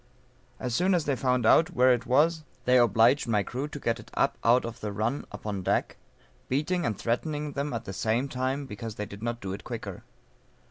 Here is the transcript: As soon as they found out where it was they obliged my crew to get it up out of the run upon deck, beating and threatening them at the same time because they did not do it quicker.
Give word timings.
As 0.59 0.73
soon 0.73 0.95
as 0.95 1.05
they 1.05 1.15
found 1.15 1.45
out 1.45 1.69
where 1.75 1.93
it 1.93 2.07
was 2.07 2.43
they 2.65 2.79
obliged 2.79 3.27
my 3.27 3.43
crew 3.43 3.67
to 3.67 3.79
get 3.79 3.99
it 3.99 4.09
up 4.15 4.35
out 4.43 4.65
of 4.65 4.79
the 4.79 4.91
run 4.91 5.25
upon 5.31 5.61
deck, 5.61 5.95
beating 6.49 6.87
and 6.87 6.97
threatening 6.97 7.51
them 7.51 7.71
at 7.71 7.85
the 7.85 7.93
same 7.93 8.27
time 8.27 8.65
because 8.65 8.95
they 8.95 9.05
did 9.05 9.21
not 9.21 9.39
do 9.41 9.53
it 9.53 9.63
quicker. 9.63 10.03